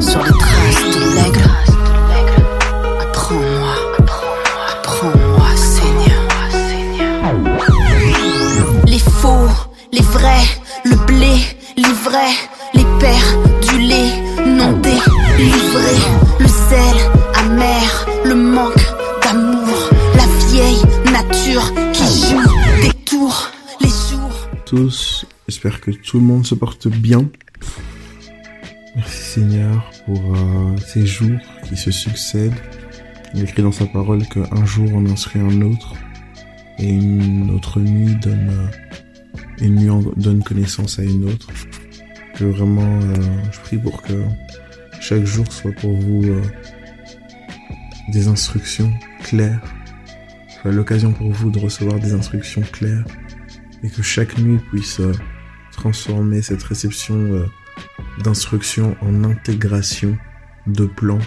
[0.00, 1.50] sur les traces de l'aigle.
[3.00, 3.74] Apprends-moi,
[4.68, 6.22] apprends-moi, Seigneur.
[8.86, 9.48] Les faux,
[9.92, 10.44] les vrais,
[10.84, 11.36] le blé,
[11.76, 12.36] l'ivraie,
[12.74, 13.36] les pères
[13.68, 14.12] du lait
[14.46, 15.96] non délivré,
[16.40, 16.96] le sel
[17.34, 18.86] amer, le manque
[19.22, 23.50] d'amour, la vieille nature qui joue des tours,
[23.80, 24.48] les jours.
[24.66, 27.24] tous, j'espère que tout le monde se porte bien.
[28.96, 32.54] Merci Seigneur pour euh, ces jours qui se succèdent.
[33.34, 35.92] Il écrit dans sa parole qu'un jour on en serait un autre
[36.78, 41.48] et une autre nuit donne, euh, une nuit donne connaissance à une autre.
[42.36, 43.14] Que vraiment, euh,
[43.52, 44.14] je prie pour que
[44.98, 46.24] chaque jour soit pour vous
[48.08, 48.90] des instructions
[49.24, 49.60] claires,
[50.48, 53.04] soit l'occasion pour vous de recevoir des instructions claires
[53.82, 55.02] et que chaque nuit puisse
[55.72, 57.46] transformer cette réception
[58.22, 60.16] d'instructions en intégration
[60.66, 61.18] de plans,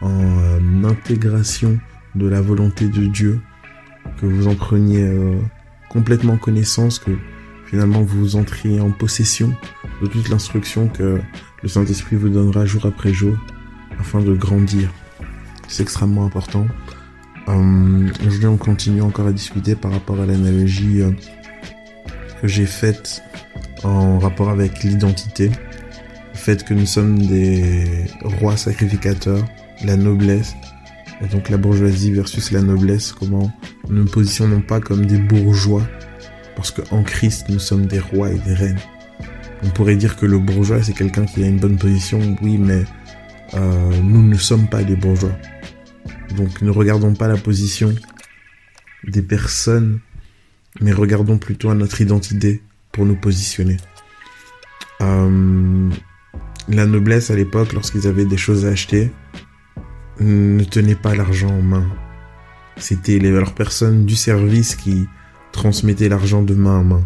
[0.00, 1.78] en euh, intégration
[2.14, 3.40] de la volonté de Dieu,
[4.20, 5.38] que vous en preniez euh,
[5.88, 7.12] complètement connaissance, que
[7.66, 9.54] finalement vous entriez en possession
[10.02, 11.20] de toute l'instruction que
[11.62, 13.36] le Saint-Esprit vous donnera jour après jour
[13.98, 14.90] afin de grandir.
[15.68, 16.66] C'est extrêmement important.
[17.48, 21.10] Euh, Aujourd'hui, on continue encore à discuter par rapport à l'analogie euh,
[22.40, 23.22] que j'ai faite
[23.84, 25.50] en rapport avec l'identité.
[26.40, 29.44] Fait que nous sommes des rois sacrificateurs,
[29.84, 30.56] la noblesse,
[31.20, 33.52] et donc la bourgeoisie versus la noblesse, comment
[33.90, 35.86] nous ne positionnons pas comme des bourgeois,
[36.56, 38.80] parce qu'en Christ, nous sommes des rois et des reines.
[39.62, 42.84] On pourrait dire que le bourgeois, c'est quelqu'un qui a une bonne position, oui, mais
[43.52, 45.36] euh, nous ne sommes pas des bourgeois.
[46.38, 47.94] Donc ne regardons pas la position
[49.06, 50.00] des personnes,
[50.80, 53.76] mais regardons plutôt à notre identité pour nous positionner.
[55.02, 55.90] Euh,
[56.70, 59.10] la noblesse à l'époque, lorsqu'ils avaient des choses à acheter,
[60.20, 61.86] ne tenaient pas l'argent en main.
[62.76, 65.06] C'était les leurs personnes du service qui
[65.52, 67.04] transmettaient l'argent de main en main.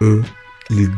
[0.00, 0.22] Eux,
[0.70, 0.90] ils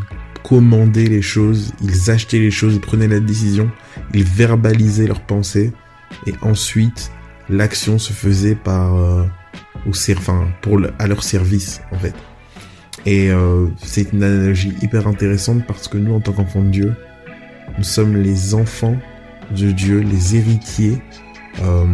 [0.42, 3.70] commandaient les choses, ils achetaient les choses, ils prenaient la décision,
[4.12, 5.72] ils verbalisaient leurs pensées,
[6.26, 7.10] et ensuite
[7.48, 9.24] l'action se faisait par euh,
[9.86, 9.92] au
[10.62, 12.14] pour à leur service en fait.
[13.06, 16.94] Et euh, c'est une analogie hyper intéressante parce que nous, en tant qu'enfants de Dieu,
[17.78, 18.96] nous sommes les enfants
[19.56, 20.98] de Dieu, les héritiers,
[21.62, 21.84] euh,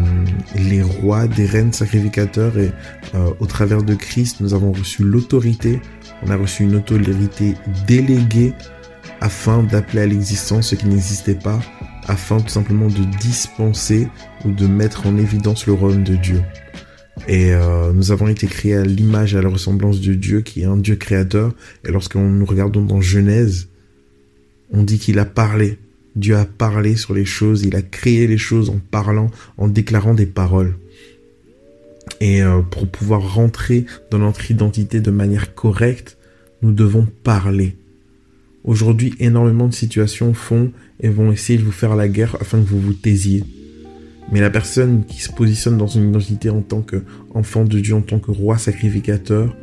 [0.54, 2.70] les rois des reines sacrificateurs et
[3.14, 5.80] euh, au travers de Christ, nous avons reçu l'autorité,
[6.22, 7.54] on a reçu une autorité
[7.86, 8.54] déléguée
[9.20, 11.60] afin d'appeler à l'existence ce qui n'existait pas,
[12.06, 14.08] afin tout simplement de dispenser
[14.44, 16.42] ou de mettre en évidence le royaume de Dieu.
[17.28, 20.62] Et euh, nous avons été créés à l'image et à la ressemblance de Dieu, qui
[20.62, 21.52] est un Dieu créateur.
[21.86, 23.68] Et lorsqu'on nous regardons dans Genèse,
[24.72, 25.78] on dit qu'il a parlé.
[26.16, 30.14] Dieu a parlé sur les choses, il a créé les choses en parlant, en déclarant
[30.14, 30.74] des paroles.
[32.20, 36.18] Et euh, pour pouvoir rentrer dans notre identité de manière correcte,
[36.62, 37.76] nous devons parler.
[38.64, 42.68] Aujourd'hui, énormément de situations font et vont essayer de vous faire la guerre afin que
[42.68, 43.44] vous vous taisiez.
[44.32, 48.02] Mais la personne qui se positionne dans une identité en tant qu'enfant de Dieu, en
[48.02, 49.56] tant que roi sacrificateur,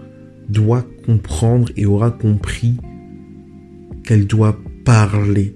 [0.50, 2.78] doit comprendre et aura compris
[4.04, 5.54] qu'elle doit parler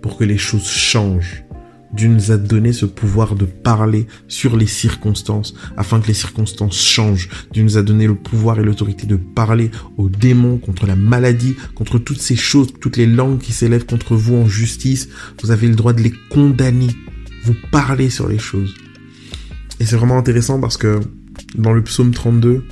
[0.00, 1.44] pour que les choses changent.
[1.92, 6.82] Dieu nous a donné ce pouvoir de parler sur les circonstances afin que les circonstances
[6.82, 7.28] changent.
[7.52, 11.54] Dieu nous a donné le pouvoir et l'autorité de parler aux démons, contre la maladie,
[11.74, 15.10] contre toutes ces choses, toutes les langues qui s'élèvent contre vous en justice.
[15.42, 16.96] Vous avez le droit de les condamner.
[17.44, 18.74] Vous parlez sur les choses.
[19.80, 20.98] Et c'est vraiment intéressant parce que
[21.58, 22.64] dans le psaume 32,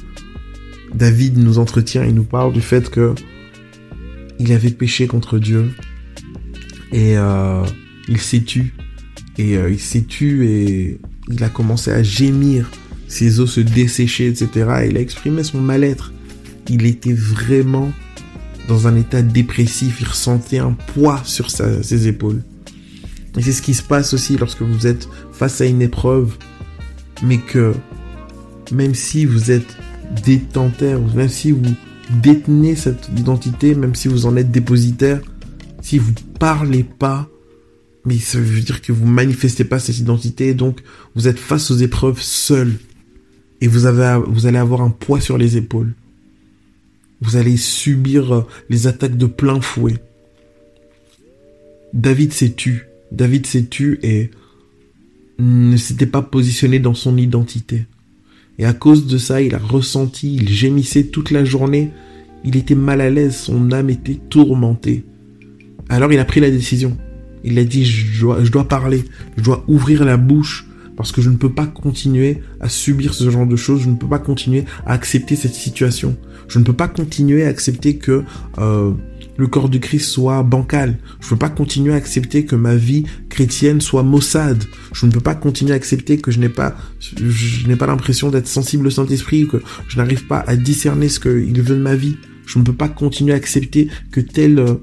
[0.95, 3.15] David nous entretient et nous parle du fait que
[4.39, 5.75] il avait péché contre Dieu
[6.93, 7.65] et euh,
[8.09, 8.75] il s'est tu
[9.39, 12.71] et euh, il s'est tu et il a commencé à gémir,
[13.09, 14.49] ses os se desséchaient, etc.
[14.83, 16.13] Et il a exprimé son mal-être.
[16.69, 17.93] Il était vraiment
[18.69, 22.43] dans un état dépressif, il ressentait un poids sur ses épaules.
[23.37, 26.37] Et c'est ce qui se passe aussi lorsque vous êtes face à une épreuve,
[27.23, 27.75] mais que
[28.73, 29.77] même si vous êtes
[30.25, 31.63] détentaire, même si vous
[32.23, 35.21] détenez cette identité, même si vous en êtes dépositaire,
[35.81, 37.29] si vous parlez pas,
[38.05, 40.81] mais ça veut dire que vous manifestez pas cette identité, donc
[41.15, 42.79] vous êtes face aux épreuves seul,
[43.61, 45.95] et vous avez, vous allez avoir un poids sur les épaules.
[47.21, 49.99] Vous allez subir euh, les attaques de plein fouet.
[51.93, 52.87] David s'est tu.
[53.13, 54.31] David s'est tu et
[55.39, 57.85] ne s'était pas positionné dans son identité.
[58.59, 61.91] Et à cause de ça, il a ressenti, il gémissait toute la journée,
[62.45, 65.05] il était mal à l'aise, son âme était tourmentée.
[65.91, 66.97] Alors il a pris la décision.
[67.43, 69.05] Il a dit, je dois, parler,
[69.37, 70.67] je dois ouvrir la bouche
[70.97, 73.97] parce que je ne peux pas continuer à subir ce genre de choses, je ne
[73.97, 76.17] peux pas continuer à accepter cette situation.
[76.49, 78.23] Je ne peux pas continuer à accepter que
[78.59, 78.93] euh,
[79.37, 80.99] le corps du Christ soit bancal.
[81.21, 84.63] Je ne peux pas continuer à accepter que ma vie chrétienne soit maussade.
[84.93, 88.31] Je ne peux pas continuer à accepter que je n'ai pas, je n'ai pas l'impression
[88.31, 91.97] d'être sensible au Saint-Esprit, que je n'arrive pas à discerner ce qu'il veut de ma
[91.97, 92.17] vie.
[92.51, 94.75] Je ne peux pas continuer à accepter que tel euh,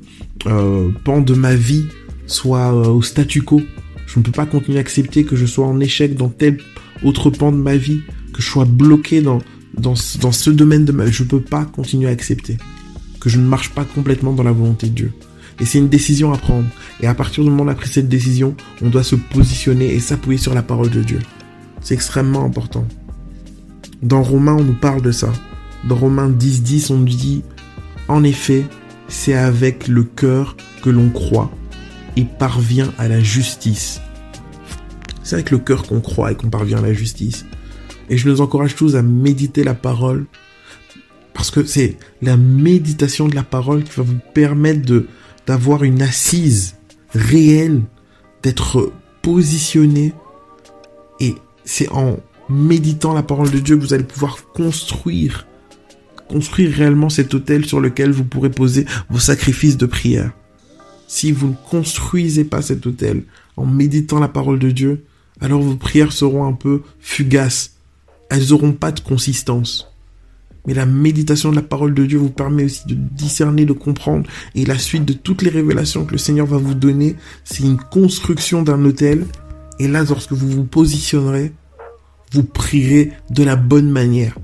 [0.46, 1.84] euh pan de ma vie
[2.26, 3.62] soit euh, au statu quo.
[4.06, 6.60] Je ne peux pas continuer à accepter que je sois en échec dans tel
[7.04, 8.00] autre pan de ma vie,
[8.32, 9.40] que je sois bloqué dans,
[9.78, 11.12] dans, dans ce domaine de ma vie.
[11.12, 12.58] Je ne peux pas continuer à accepter
[13.20, 15.12] que je ne marche pas complètement dans la volonté de Dieu.
[15.60, 16.68] Et c'est une décision à prendre.
[17.02, 19.94] Et à partir du moment où on a pris cette décision, on doit se positionner
[19.94, 21.20] et s'appuyer sur la parole de Dieu.
[21.82, 22.88] C'est extrêmement important.
[24.02, 25.34] Dans Romains, on nous parle de ça.
[25.86, 27.44] Dans Romains 10, 10, on nous dit,
[28.08, 28.66] en effet,
[29.08, 31.52] c'est avec le cœur que l'on croit
[32.16, 34.02] et parvient à la justice.
[35.24, 37.46] C'est avec le cœur qu'on croit et qu'on parvient à la justice.
[38.10, 40.26] Et je nous encourage tous à méditer la parole,
[41.34, 45.08] parce que c'est la méditation de la parole qui va vous permettre de
[45.46, 46.76] d'avoir une assise
[47.14, 47.82] réelle,
[48.44, 50.14] d'être positionné.
[51.20, 52.18] Et c'est en
[52.50, 55.48] méditant la parole de Dieu que vous allez pouvoir construire,
[56.28, 60.32] construire réellement cet hôtel sur lequel vous pourrez poser vos sacrifices de prière
[61.08, 63.24] si vous ne construisez pas cet hôtel
[63.56, 65.06] en méditant la parole de Dieu,
[65.40, 67.78] alors vos prières seront un peu fugaces.
[68.30, 69.92] Elles n'auront pas de consistance.
[70.68, 74.30] Mais la méditation de la parole de Dieu vous permet aussi de discerner, de comprendre.
[74.54, 77.16] Et la suite de toutes les révélations que le Seigneur va vous donner,
[77.46, 79.26] c'est une construction d'un hôtel.
[79.80, 81.54] Et là, lorsque vous vous positionnerez,
[82.34, 84.36] vous prierez de la bonne manière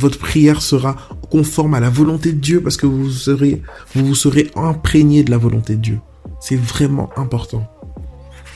[0.00, 0.96] votre prière sera
[1.30, 3.62] conforme à la volonté de Dieu parce que vous serez,
[3.94, 5.98] vous, vous serez imprégné de la volonté de Dieu.
[6.40, 7.70] C'est vraiment important.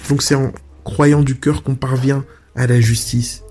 [0.08, 0.52] Donc c'est en
[0.85, 2.25] croyant du cœur qu'on parvient
[2.56, 3.44] à la justice.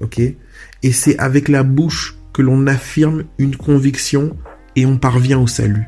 [0.00, 0.18] Ok?
[0.18, 4.36] Et c'est avec la bouche que l'on affirme une conviction
[4.74, 5.86] et on parvient au salut.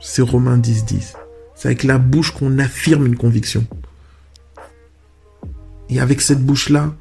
[0.00, 1.12] C'est Romains 10, 10.
[1.54, 3.66] C'est avec la bouche qu'on affirme une conviction.
[5.90, 6.94] Et avec cette bouche-là,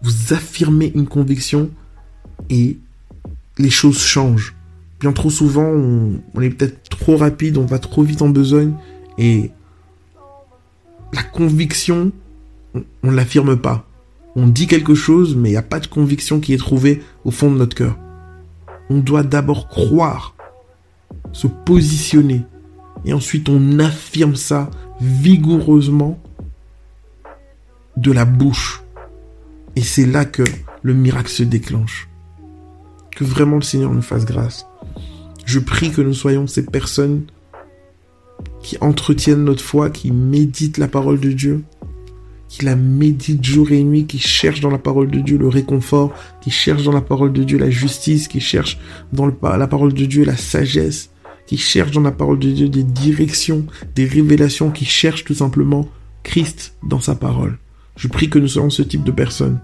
[0.00, 1.70] vous affirmez une conviction
[2.50, 2.78] et
[3.58, 4.54] les choses changent.
[5.00, 8.74] Bien trop souvent, on, est peut-être trop rapide, on va trop vite en besogne
[9.18, 9.50] et
[11.12, 12.10] la conviction,
[12.74, 13.86] on ne l'affirme pas.
[14.36, 17.30] On dit quelque chose, mais il n'y a pas de conviction qui est trouvée au
[17.30, 17.96] fond de notre cœur.
[18.90, 20.34] On doit d'abord croire,
[21.32, 22.42] se positionner,
[23.04, 24.70] et ensuite on affirme ça
[25.00, 26.18] vigoureusement
[27.96, 28.82] de la bouche.
[29.76, 30.44] Et c'est là que
[30.82, 32.08] le miracle se déclenche.
[33.14, 34.66] Que vraiment le Seigneur nous fasse grâce.
[35.46, 37.26] Je prie que nous soyons ces personnes
[38.62, 41.62] qui entretiennent notre foi, qui méditent la parole de Dieu,
[42.48, 46.12] qui la méditent jour et nuit, qui cherchent dans la parole de Dieu le réconfort,
[46.40, 48.78] qui cherchent dans la parole de Dieu la justice, qui cherchent
[49.12, 51.10] dans la parole de Dieu la sagesse,
[51.46, 55.88] qui cherchent dans la parole de Dieu des directions, des révélations, qui cherchent tout simplement
[56.22, 57.58] Christ dans sa parole.
[57.96, 59.60] Je prie que nous soyons ce type de personnes.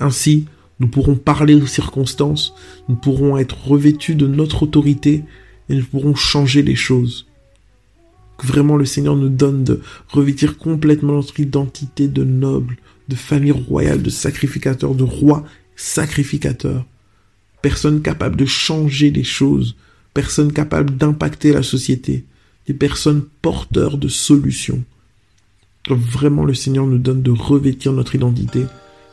[0.00, 0.46] Ainsi,
[0.80, 2.54] nous pourrons parler aux circonstances,
[2.88, 5.24] nous pourrons être revêtus de notre autorité
[5.68, 7.26] et nous pourrons changer les choses.
[8.38, 12.76] Que vraiment le Seigneur nous donne de revêtir complètement notre identité de noble,
[13.08, 15.44] de famille royale, de sacrificateur, de roi
[15.76, 16.84] sacrificateur.
[17.62, 19.76] Personne capable de changer les choses,
[20.12, 22.24] personne capable d'impacter la société,
[22.66, 24.82] des personnes porteurs de solutions.
[25.88, 28.64] Vraiment le Seigneur nous donne de revêtir notre identité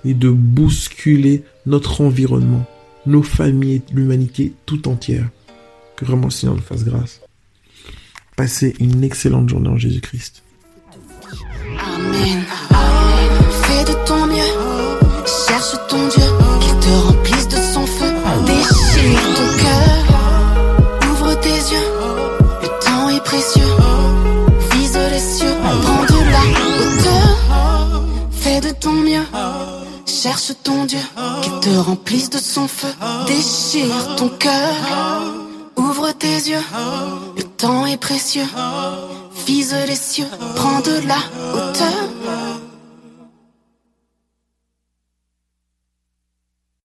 [0.06, 2.66] et de bousculer notre environnement,
[3.06, 5.28] nos familles et l'humanité tout entière.
[5.96, 7.22] Que vraiment le Seigneur nous fasse grâce.
[8.36, 10.42] Passez une excellente journée en Jésus-Christ.
[11.80, 12.44] Amen.
[13.64, 14.54] Fais de ton mieux.
[15.48, 16.24] Cherche ton Dieu.
[16.60, 18.12] Qu'il te remplisse de son feu.
[18.46, 21.12] Déchire ton cœur.
[21.12, 21.88] Ouvre tes yeux.
[22.64, 23.62] Le temps est précieux.
[24.74, 25.56] Vise les cieux.
[25.84, 28.04] Prends de la hauteur.
[28.32, 29.71] Fais de ton mieux.
[30.06, 31.00] Cherche ton Dieu,
[31.42, 32.94] qu'il te remplisse de son feu.
[33.28, 34.76] Déchire ton cœur,
[35.76, 36.64] ouvre tes yeux.
[37.38, 38.48] Le temps est précieux.
[39.46, 41.18] Vise les cieux, prends de la
[41.54, 42.10] hauteur.